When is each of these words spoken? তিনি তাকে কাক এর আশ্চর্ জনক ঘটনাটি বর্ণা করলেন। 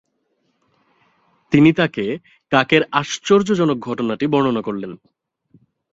তিনি 1.51 1.69
তাকে 1.73 2.05
কাক 2.51 2.69
এর 2.73 2.83
আশ্চর্ 2.91 3.41
জনক 3.49 3.77
ঘটনাটি 3.79 4.25
বর্ণা 4.27 4.61
করলেন। 4.61 4.91